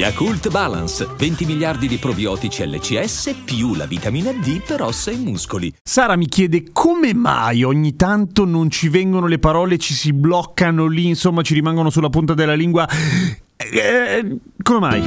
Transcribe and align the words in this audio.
Yakult 0.00 0.48
Balance, 0.48 1.06
20 1.14 1.44
miliardi 1.44 1.86
di 1.86 1.98
probiotici 1.98 2.66
LCS 2.66 3.42
più 3.44 3.74
la 3.74 3.84
vitamina 3.84 4.32
D 4.32 4.62
per 4.66 4.80
ossa 4.80 5.10
e 5.10 5.16
muscoli. 5.16 5.70
Sara 5.82 6.16
mi 6.16 6.26
chiede 6.26 6.70
come 6.72 7.12
mai 7.12 7.64
ogni 7.64 7.96
tanto 7.96 8.46
non 8.46 8.70
ci 8.70 8.88
vengono 8.88 9.26
le 9.26 9.38
parole, 9.38 9.76
ci 9.76 9.92
si 9.92 10.14
bloccano 10.14 10.86
lì, 10.86 11.06
insomma 11.06 11.42
ci 11.42 11.52
rimangono 11.52 11.90
sulla 11.90 12.08
punta 12.08 12.32
della 12.32 12.54
lingua. 12.54 12.88
Eh, 13.58 14.38
come 14.62 14.78
mai? 14.78 15.02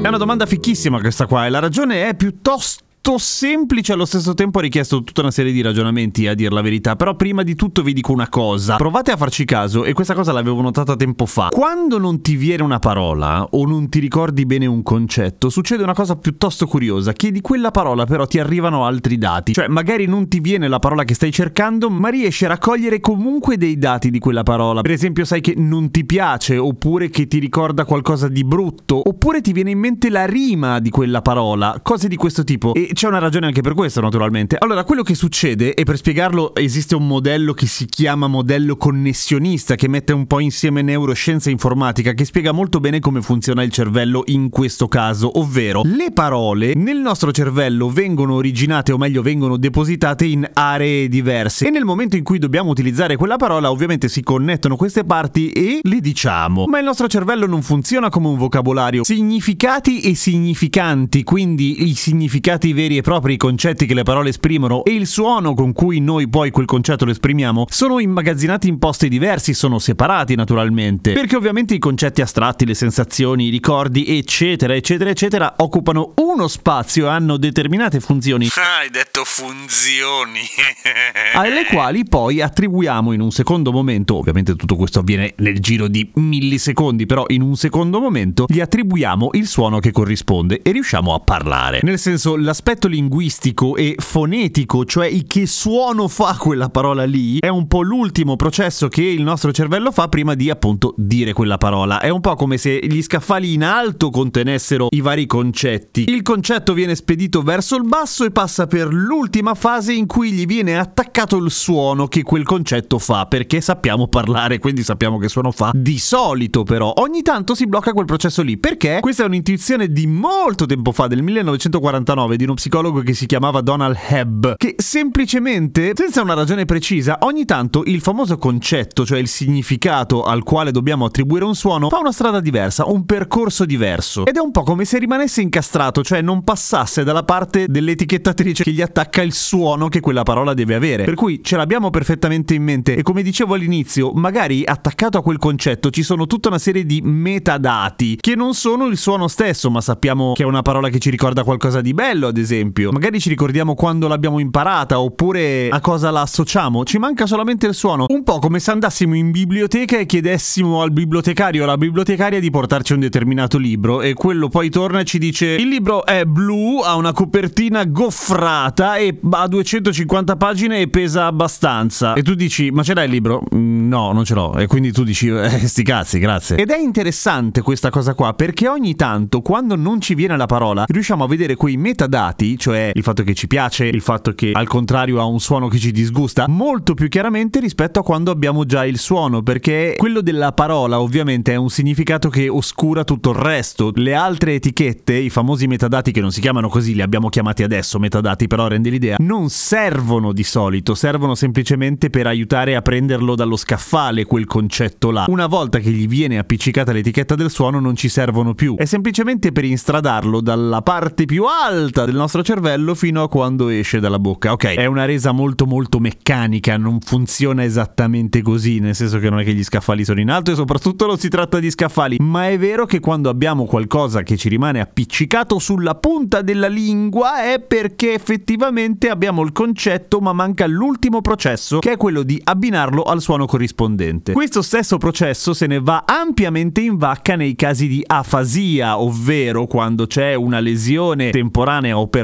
È 0.00 0.08
una 0.08 0.16
domanda 0.16 0.46
fichissima 0.46 1.00
questa 1.00 1.26
qua 1.26 1.44
e 1.44 1.50
la 1.50 1.58
ragione 1.58 2.08
è 2.08 2.14
piuttosto 2.14 2.86
semplice 3.16 3.92
allo 3.92 4.04
stesso 4.04 4.34
tempo 4.34 4.58
ha 4.58 4.62
richiesto 4.62 5.02
tutta 5.02 5.20
una 5.20 5.30
serie 5.30 5.52
di 5.52 5.62
ragionamenti 5.62 6.26
a 6.26 6.34
dir 6.34 6.52
la 6.52 6.60
verità. 6.60 6.96
Però 6.96 7.14
prima 7.14 7.42
di 7.42 7.54
tutto 7.54 7.82
vi 7.82 7.92
dico 7.92 8.12
una 8.12 8.28
cosa. 8.28 8.76
Provate 8.76 9.12
a 9.12 9.16
farci 9.16 9.44
caso 9.44 9.84
e 9.84 9.92
questa 9.92 10.14
cosa 10.14 10.32
l'avevo 10.32 10.60
notata 10.60 10.96
tempo 10.96 11.24
fa. 11.24 11.48
Quando 11.50 11.98
non 11.98 12.20
ti 12.20 12.36
viene 12.36 12.62
una 12.62 12.78
parola 12.78 13.46
o 13.52 13.66
non 13.66 13.88
ti 13.88 14.00
ricordi 14.00 14.44
bene 14.44 14.66
un 14.66 14.82
concetto 14.82 15.48
succede 15.48 15.82
una 15.82 15.94
cosa 15.94 16.16
piuttosto 16.16 16.66
curiosa. 16.66 17.12
Che 17.12 17.30
di 17.30 17.40
quella 17.40 17.70
parola 17.70 18.04
però 18.04 18.26
ti 18.26 18.38
arrivano 18.38 18.84
altri 18.84 19.16
dati. 19.16 19.52
Cioè 19.52 19.68
magari 19.68 20.06
non 20.06 20.28
ti 20.28 20.40
viene 20.40 20.68
la 20.68 20.78
parola 20.78 21.04
che 21.04 21.14
stai 21.14 21.32
cercando 21.32 21.90
ma 21.90 22.08
riesci 22.08 22.44
a 22.44 22.48
raccogliere 22.48 23.00
comunque 23.00 23.56
dei 23.56 23.78
dati 23.78 24.10
di 24.10 24.18
quella 24.18 24.42
parola. 24.42 24.80
Per 24.82 24.90
esempio 24.90 25.24
sai 25.24 25.40
che 25.40 25.54
non 25.56 25.90
ti 25.90 26.04
piace 26.04 26.56
oppure 26.56 27.08
che 27.10 27.26
ti 27.26 27.38
ricorda 27.38 27.84
qualcosa 27.84 28.28
di 28.28 28.44
brutto 28.44 29.00
oppure 29.08 29.40
ti 29.40 29.52
viene 29.52 29.70
in 29.70 29.78
mente 29.78 30.10
la 30.10 30.26
rima 30.26 30.78
di 30.80 30.90
quella 30.90 31.22
parola. 31.22 31.80
Cose 31.82 32.08
di 32.08 32.16
questo 32.16 32.42
tipo. 32.42 32.74
E 32.74 32.90
c'è 32.98 33.06
una 33.06 33.20
ragione 33.20 33.46
anche 33.46 33.60
per 33.60 33.74
questo, 33.74 34.00
naturalmente. 34.00 34.56
Allora, 34.58 34.82
quello 34.82 35.04
che 35.04 35.14
succede, 35.14 35.72
e 35.74 35.84
per 35.84 35.98
spiegarlo 35.98 36.52
esiste 36.56 36.96
un 36.96 37.06
modello 37.06 37.52
che 37.52 37.66
si 37.66 37.86
chiama 37.86 38.26
modello 38.26 38.76
connessionista, 38.76 39.76
che 39.76 39.86
mette 39.86 40.12
un 40.12 40.26
po' 40.26 40.40
insieme 40.40 40.82
neuroscienza 40.82 41.48
e 41.48 41.52
informatica, 41.52 42.12
che 42.12 42.24
spiega 42.24 42.50
molto 42.50 42.80
bene 42.80 42.98
come 42.98 43.22
funziona 43.22 43.62
il 43.62 43.70
cervello 43.70 44.24
in 44.26 44.48
questo 44.48 44.88
caso, 44.88 45.38
ovvero 45.38 45.82
le 45.84 46.10
parole 46.12 46.74
nel 46.74 46.98
nostro 46.98 47.30
cervello 47.30 47.88
vengono 47.88 48.34
originate, 48.34 48.90
o 48.90 48.98
meglio 48.98 49.22
vengono 49.22 49.56
depositate 49.56 50.24
in 50.24 50.50
aree 50.52 51.06
diverse, 51.06 51.68
e 51.68 51.70
nel 51.70 51.84
momento 51.84 52.16
in 52.16 52.24
cui 52.24 52.40
dobbiamo 52.40 52.70
utilizzare 52.70 53.14
quella 53.14 53.36
parola, 53.36 53.70
ovviamente 53.70 54.08
si 54.08 54.24
connettono 54.24 54.74
queste 54.74 55.04
parti 55.04 55.50
e 55.50 55.78
le 55.84 56.00
diciamo. 56.00 56.64
Ma 56.66 56.80
il 56.80 56.84
nostro 56.84 57.06
cervello 57.06 57.46
non 57.46 57.62
funziona 57.62 58.08
come 58.08 58.26
un 58.26 58.38
vocabolario. 58.38 59.04
Significati 59.04 60.00
e 60.00 60.16
significanti, 60.16 61.22
quindi 61.22 61.88
i 61.88 61.94
significati 61.94 62.72
veri 62.78 62.96
e 62.96 63.00
propri 63.00 63.36
concetti 63.36 63.86
che 63.86 63.94
le 63.94 64.04
parole 64.04 64.28
esprimono 64.28 64.84
e 64.84 64.92
il 64.92 65.08
suono 65.08 65.52
con 65.54 65.72
cui 65.72 65.98
noi 65.98 66.28
poi 66.28 66.52
quel 66.52 66.66
concetto 66.66 67.04
lo 67.04 67.10
esprimiamo 67.10 67.66
sono 67.68 67.98
immagazzinati 67.98 68.68
in 68.68 68.78
posti 68.78 69.08
diversi, 69.08 69.52
sono 69.52 69.80
separati 69.80 70.36
naturalmente. 70.36 71.12
Perché 71.12 71.34
ovviamente 71.34 71.74
i 71.74 71.80
concetti 71.80 72.20
astratti, 72.20 72.64
le 72.64 72.74
sensazioni, 72.74 73.46
i 73.46 73.50
ricordi, 73.50 74.16
eccetera, 74.16 74.76
eccetera, 74.76 75.10
eccetera, 75.10 75.54
occupano 75.56 76.12
uno 76.18 76.46
spazio 76.46 77.06
e 77.06 77.08
hanno 77.08 77.36
determinate 77.36 77.98
funzioni. 77.98 78.46
Ah, 78.54 78.78
hai 78.82 78.90
detto 78.90 79.24
funzioni. 79.24 80.42
alle 81.34 81.64
quali 81.64 82.04
poi 82.04 82.40
attribuiamo 82.40 83.10
in 83.10 83.20
un 83.20 83.32
secondo 83.32 83.72
momento, 83.72 84.14
ovviamente 84.14 84.54
tutto 84.54 84.76
questo 84.76 85.00
avviene 85.00 85.34
nel 85.38 85.58
giro 85.58 85.88
di 85.88 86.08
millisecondi, 86.14 87.06
però 87.06 87.24
in 87.26 87.42
un 87.42 87.56
secondo 87.56 87.98
momento 87.98 88.44
gli 88.46 88.60
attribuiamo 88.60 89.30
il 89.32 89.48
suono 89.48 89.80
che 89.80 89.90
corrisponde 89.90 90.62
e 90.62 90.70
riusciamo 90.70 91.12
a 91.12 91.18
parlare. 91.18 91.80
Nel 91.82 91.98
senso, 91.98 92.36
l'aspetto 92.36 92.66
linguistico 92.88 93.76
e 93.76 93.94
fonetico, 93.98 94.84
cioè 94.84 95.10
che 95.26 95.46
suono 95.46 96.06
fa 96.06 96.36
quella 96.38 96.68
parola 96.68 97.04
lì, 97.04 97.38
è 97.38 97.48
un 97.48 97.66
po' 97.66 97.80
l'ultimo 97.80 98.36
processo 98.36 98.88
che 98.88 99.02
il 99.02 99.22
nostro 99.22 99.52
cervello 99.52 99.90
fa 99.90 100.08
prima 100.08 100.34
di 100.34 100.50
appunto 100.50 100.92
dire 100.98 101.32
quella 101.32 101.56
parola. 101.56 101.98
È 101.98 102.10
un 102.10 102.20
po' 102.20 102.34
come 102.34 102.58
se 102.58 102.78
gli 102.82 103.00
scaffali 103.00 103.54
in 103.54 103.64
alto 103.64 104.10
contenessero 104.10 104.88
i 104.90 105.00
vari 105.00 105.24
concetti. 105.24 106.04
Il 106.08 106.20
concetto 106.20 106.74
viene 106.74 106.94
spedito 106.94 107.40
verso 107.40 107.76
il 107.76 107.84
basso 107.84 108.26
e 108.26 108.30
passa 108.30 108.66
per 108.66 108.92
l'ultima 108.92 109.54
fase 109.54 109.94
in 109.94 110.06
cui 110.06 110.32
gli 110.32 110.44
viene 110.44 110.78
attaccato 110.78 111.38
il 111.38 111.50
suono 111.50 112.06
che 112.06 112.22
quel 112.22 112.44
concetto 112.44 112.98
fa, 112.98 113.24
perché 113.24 113.62
sappiamo 113.62 114.08
parlare, 114.08 114.58
quindi 114.58 114.82
sappiamo 114.82 115.16
che 115.16 115.28
suono 115.28 115.52
fa. 115.52 115.70
Di 115.74 115.98
solito 115.98 116.64
però, 116.64 116.92
ogni 116.96 117.22
tanto 117.22 117.54
si 117.54 117.66
blocca 117.66 117.94
quel 117.94 118.04
processo 118.04 118.42
lì, 118.42 118.58
perché 118.58 118.98
questa 119.00 119.22
è 119.22 119.26
un'intuizione 119.26 119.90
di 119.90 120.06
molto 120.06 120.66
tempo 120.66 120.92
fa, 120.92 121.06
del 121.06 121.22
1949, 121.22 122.36
di 122.36 122.44
uno 122.44 122.56
psicologo 122.58 123.02
che 123.02 123.14
si 123.14 123.26
chiamava 123.26 123.60
Donald 123.60 123.96
Hebb, 124.08 124.56
che 124.56 124.74
semplicemente, 124.78 125.92
senza 125.94 126.22
una 126.22 126.34
ragione 126.34 126.64
precisa, 126.64 127.18
ogni 127.20 127.44
tanto 127.44 127.84
il 127.86 128.00
famoso 128.00 128.36
concetto, 128.36 129.06
cioè 129.06 129.20
il 129.20 129.28
significato 129.28 130.24
al 130.24 130.42
quale 130.42 130.72
dobbiamo 130.72 131.04
attribuire 131.04 131.44
un 131.44 131.54
suono, 131.54 131.88
fa 131.88 132.00
una 132.00 132.10
strada 132.10 132.40
diversa, 132.40 132.84
un 132.86 133.06
percorso 133.06 133.64
diverso. 133.64 134.26
Ed 134.26 134.36
è 134.36 134.40
un 134.40 134.50
po' 134.50 134.64
come 134.64 134.84
se 134.84 134.98
rimanesse 134.98 135.40
incastrato, 135.40 136.02
cioè 136.02 136.20
non 136.20 136.42
passasse 136.42 137.04
dalla 137.04 137.22
parte 137.22 137.66
dell'etichettatrice 137.68 138.64
che 138.64 138.72
gli 138.72 138.82
attacca 138.82 139.22
il 139.22 139.32
suono 139.32 139.86
che 139.86 140.00
quella 140.00 140.24
parola 140.24 140.52
deve 140.52 140.74
avere. 140.74 141.04
Per 141.04 141.14
cui 141.14 141.40
ce 141.44 141.56
l'abbiamo 141.56 141.90
perfettamente 141.90 142.54
in 142.54 142.64
mente 142.64 142.96
e 142.96 143.02
come 143.02 143.22
dicevo 143.22 143.54
all'inizio, 143.54 144.10
magari 144.14 144.64
attaccato 144.64 145.16
a 145.16 145.22
quel 145.22 145.38
concetto 145.38 145.90
ci 145.90 146.02
sono 146.02 146.26
tutta 146.26 146.48
una 146.48 146.58
serie 146.58 146.84
di 146.84 147.00
metadati 147.04 148.16
che 148.16 148.34
non 148.34 148.54
sono 148.54 148.86
il 148.86 148.96
suono 148.96 149.28
stesso, 149.28 149.70
ma 149.70 149.80
sappiamo 149.80 150.32
che 150.32 150.42
è 150.42 150.46
una 150.46 150.62
parola 150.62 150.88
che 150.88 150.98
ci 150.98 151.10
ricorda 151.10 151.44
qualcosa 151.44 151.80
di 151.80 151.94
bello, 151.94 152.26
ad 152.26 152.36
esempio. 152.36 152.46
Magari 152.92 153.20
ci 153.20 153.28
ricordiamo 153.28 153.74
quando 153.74 154.08
l'abbiamo 154.08 154.38
imparata 154.38 155.00
oppure 155.00 155.68
a 155.70 155.80
cosa 155.80 156.10
la 156.10 156.22
associamo. 156.22 156.84
Ci 156.84 156.98
manca 156.98 157.26
solamente 157.26 157.66
il 157.66 157.74
suono. 157.74 158.06
Un 158.08 158.22
po' 158.22 158.38
come 158.38 158.58
se 158.60 158.70
andassimo 158.70 159.14
in 159.14 159.30
biblioteca 159.30 159.98
e 159.98 160.06
chiedessimo 160.06 160.82
al 160.82 160.92
bibliotecario 160.92 161.62
o 161.62 161.64
alla 161.64 161.76
bibliotecaria 161.76 162.40
di 162.40 162.50
portarci 162.50 162.92
un 162.92 163.00
determinato 163.00 163.58
libro 163.58 164.00
e 164.00 164.14
quello 164.14 164.48
poi 164.48 164.70
torna 164.70 165.00
e 165.00 165.04
ci 165.04 165.18
dice 165.18 165.46
il 165.46 165.68
libro 165.68 166.04
è 166.04 166.24
blu, 166.24 166.80
ha 166.84 166.96
una 166.96 167.12
copertina 167.12 167.84
goffrata 167.84 168.96
e 168.96 169.18
ha 169.30 169.46
250 169.46 170.36
pagine 170.36 170.80
e 170.80 170.88
pesa 170.88 171.26
abbastanza. 171.26 172.14
E 172.14 172.22
tu 172.22 172.34
dici 172.34 172.70
ma 172.70 172.82
ce 172.82 172.94
l'hai 172.94 173.06
il 173.06 173.10
libro? 173.10 173.42
Mm, 173.54 173.88
no, 173.88 174.12
non 174.12 174.24
ce 174.24 174.34
l'ho. 174.34 174.56
E 174.56 174.66
quindi 174.66 174.92
tu 174.92 175.04
dici 175.04 175.28
eh, 175.28 175.66
sti 175.66 175.82
cazzi, 175.82 176.18
grazie. 176.18 176.56
Ed 176.56 176.70
è 176.70 176.78
interessante 176.78 177.62
questa 177.62 177.90
cosa 177.90 178.14
qua 178.14 178.34
perché 178.34 178.68
ogni 178.68 178.94
tanto 178.94 179.40
quando 179.40 179.76
non 179.76 180.00
ci 180.00 180.14
viene 180.14 180.36
la 180.36 180.46
parola 180.46 180.84
riusciamo 180.86 181.24
a 181.24 181.28
vedere 181.28 181.56
quei 181.56 181.76
metadati, 181.76 182.37
cioè 182.56 182.92
il 182.94 183.02
fatto 183.02 183.22
che 183.24 183.34
ci 183.34 183.48
piace, 183.48 183.86
il 183.86 184.00
fatto 184.00 184.32
che 184.32 184.52
al 184.52 184.68
contrario 184.68 185.18
ha 185.20 185.24
un 185.24 185.40
suono 185.40 185.66
che 185.68 185.78
ci 185.78 185.90
disgusta, 185.90 186.46
molto 186.48 186.94
più 186.94 187.08
chiaramente 187.08 187.58
rispetto 187.58 187.98
a 187.98 188.02
quando 188.04 188.30
abbiamo 188.30 188.64
già 188.64 188.84
il 188.84 188.98
suono, 188.98 189.42
perché 189.42 189.94
quello 189.96 190.20
della 190.20 190.52
parola 190.52 191.00
ovviamente 191.00 191.52
è 191.52 191.56
un 191.56 191.68
significato 191.68 192.28
che 192.28 192.48
oscura 192.48 193.02
tutto 193.02 193.30
il 193.30 193.36
resto. 193.36 193.90
Le 193.94 194.14
altre 194.14 194.54
etichette, 194.54 195.14
i 195.14 195.30
famosi 195.30 195.66
metadati 195.66 196.12
che 196.12 196.20
non 196.20 196.30
si 196.30 196.40
chiamano 196.40 196.68
così, 196.68 196.94
li 196.94 197.02
abbiamo 197.02 197.28
chiamati 197.28 197.64
adesso 197.64 197.98
metadati, 197.98 198.46
però 198.46 198.68
rende 198.68 198.90
l'idea, 198.90 199.16
non 199.18 199.50
servono 199.50 200.32
di 200.32 200.44
solito, 200.44 200.94
servono 200.94 201.34
semplicemente 201.34 202.08
per 202.10 202.28
aiutare 202.28 202.76
a 202.76 202.82
prenderlo 202.82 203.34
dallo 203.34 203.56
scaffale 203.56 204.24
quel 204.24 204.46
concetto 204.46 205.10
là. 205.10 205.24
Una 205.28 205.46
volta 205.46 205.80
che 205.80 205.90
gli 205.90 206.06
viene 206.06 206.38
appiccicata 206.38 206.92
l'etichetta 206.92 207.34
del 207.34 207.50
suono 207.50 207.80
non 207.80 207.96
ci 207.96 208.08
servono 208.08 208.54
più, 208.54 208.76
è 208.76 208.84
semplicemente 208.84 209.50
per 209.50 209.64
instradarlo 209.64 210.40
dalla 210.40 210.82
parte 210.82 211.24
più 211.24 211.44
alta 211.44 212.04
del 212.04 212.14
nostro 212.14 212.26
cervello 212.42 212.94
fino 212.94 213.22
a 213.22 213.28
quando 213.28 213.68
esce 213.68 214.00
dalla 214.00 214.18
bocca. 214.18 214.52
Ok, 214.52 214.74
è 214.74 214.86
una 214.86 215.04
resa 215.04 215.32
molto 215.32 215.66
molto 215.66 215.98
meccanica, 215.98 216.76
non 216.76 217.00
funziona 217.00 217.64
esattamente 217.64 218.42
così, 218.42 218.78
nel 218.78 218.94
senso 218.94 219.18
che 219.18 219.30
non 219.30 219.40
è 219.40 219.44
che 219.44 219.54
gli 219.54 219.64
scaffali 219.64 220.04
sono 220.04 220.20
in 220.20 220.30
alto 220.30 220.52
e 220.52 220.54
soprattutto 220.54 221.06
non 221.06 221.18
si 221.18 221.28
tratta 221.28 221.58
di 221.58 221.70
scaffali, 221.70 222.16
ma 222.20 222.48
è 222.48 222.58
vero 222.58 222.86
che 222.86 223.00
quando 223.00 223.28
abbiamo 223.28 223.64
qualcosa 223.64 224.22
che 224.22 224.36
ci 224.36 224.48
rimane 224.48 224.80
appiccicato 224.80 225.58
sulla 225.58 225.94
punta 225.94 226.42
della 226.42 226.68
lingua 226.68 227.42
è 227.42 227.60
perché 227.60 228.14
effettivamente 228.14 229.08
abbiamo 229.08 229.42
il 229.42 229.52
concetto 229.52 230.20
ma 230.20 230.32
manca 230.32 230.66
l'ultimo 230.66 231.20
processo 231.20 231.78
che 231.78 231.92
è 231.92 231.96
quello 231.96 232.22
di 232.22 232.40
abbinarlo 232.42 233.02
al 233.02 233.20
suono 233.20 233.46
corrispondente. 233.46 234.32
Questo 234.32 234.62
stesso 234.62 234.98
processo 234.98 235.54
se 235.54 235.66
ne 235.66 235.80
va 235.80 236.04
ampiamente 236.06 236.80
in 236.80 236.96
vacca 236.96 237.36
nei 237.36 237.54
casi 237.54 237.88
di 237.88 238.02
afasia, 238.06 239.00
ovvero 239.00 239.66
quando 239.66 240.06
c'è 240.06 240.34
una 240.34 240.60
lesione 240.60 241.30
temporanea 241.30 241.98
o 241.98 242.06
permanente 242.06 242.17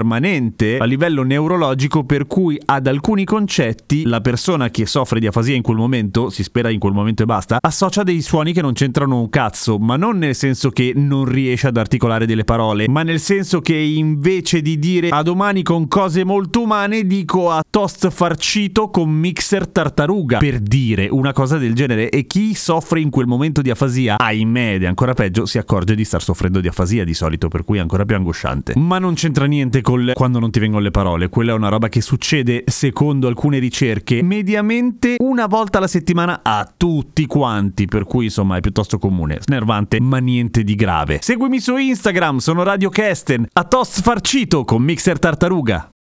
a 0.78 0.84
livello 0.84 1.22
neurologico 1.22 2.04
per 2.04 2.26
cui 2.26 2.60
ad 2.64 2.86
alcuni 2.86 3.24
concetti 3.24 4.04
la 4.04 4.20
persona 4.20 4.70
che 4.70 4.86
soffre 4.86 5.20
di 5.20 5.26
afasia 5.26 5.54
in 5.54 5.62
quel 5.62 5.76
momento, 5.76 6.30
si 6.30 6.42
spera 6.42 6.70
in 6.70 6.78
quel 6.78 6.92
momento 6.92 7.22
e 7.22 7.26
basta, 7.26 7.58
associa 7.60 8.02
dei 8.02 8.20
suoni 8.22 8.52
che 8.52 8.62
non 8.62 8.72
c'entrano 8.72 9.20
un 9.20 9.28
cazzo, 9.28 9.78
ma 9.78 9.96
non 9.96 10.18
nel 10.18 10.34
senso 10.34 10.70
che 10.70 10.92
non 10.94 11.24
riesce 11.24 11.68
ad 11.68 11.76
articolare 11.76 12.26
delle 12.26 12.44
parole, 12.44 12.88
ma 12.88 13.02
nel 13.02 13.20
senso 13.20 13.60
che 13.60 13.76
invece 13.76 14.62
di 14.62 14.78
dire 14.78 15.08
a 15.08 15.22
domani 15.22 15.62
con 15.62 15.86
cose 15.88 16.24
molto 16.24 16.62
umane 16.62 17.06
dico 17.06 17.50
a 17.50 17.62
toast 17.68 18.10
farcito 18.10 18.88
con 18.90 19.10
mixer 19.10 19.68
tartaruga, 19.68 20.38
per 20.38 20.58
dire 20.58 21.08
una 21.10 21.32
cosa 21.32 21.58
del 21.58 21.74
genere 21.74 22.10
e 22.10 22.26
chi 22.26 22.54
soffre 22.54 23.00
in 23.00 23.10
quel 23.10 23.26
momento 23.26 23.62
di 23.62 23.70
afasia, 23.70 24.16
ahimè, 24.18 24.74
ed 24.74 24.82
è 24.82 24.86
ancora 24.86 25.14
peggio, 25.14 25.46
si 25.46 25.58
accorge 25.58 25.94
di 25.94 26.04
star 26.04 26.22
soffrendo 26.22 26.60
di 26.60 26.68
afasia 26.68 27.04
di 27.04 27.14
solito, 27.14 27.48
per 27.48 27.64
cui 27.64 27.78
è 27.78 27.80
ancora 27.80 28.04
più 28.04 28.16
angosciante. 28.16 28.74
Ma 28.76 28.98
non 28.98 29.14
c'entra 29.14 29.46
niente 29.46 29.80
col 29.84 30.12
quando 30.14 30.40
non 30.40 30.50
ti 30.50 30.58
vengono 30.58 30.82
le 30.82 30.90
parole, 30.90 31.28
quella 31.28 31.52
è 31.52 31.54
una 31.54 31.68
roba 31.68 31.88
che 31.88 32.00
succede 32.00 32.64
secondo 32.66 33.28
alcune 33.28 33.58
ricerche 33.58 34.22
mediamente 34.22 35.16
una 35.18 35.46
volta 35.46 35.78
alla 35.78 35.86
settimana 35.86 36.40
a 36.42 36.68
tutti 36.76 37.26
quanti, 37.26 37.84
per 37.84 38.04
cui 38.04 38.24
insomma 38.24 38.56
è 38.56 38.60
piuttosto 38.60 38.98
comune, 38.98 39.38
snervante, 39.40 40.00
ma 40.00 40.18
niente 40.18 40.64
di 40.64 40.74
grave. 40.74 41.18
Seguimi 41.22 41.60
su 41.60 41.76
Instagram, 41.76 42.38
sono 42.38 42.64
Radio 42.64 42.88
Kesten, 42.88 43.46
a 43.52 43.64
toast 43.64 44.02
farcito 44.02 44.64
con 44.64 44.82
mixer 44.82 45.18
tartaruga. 45.20 45.93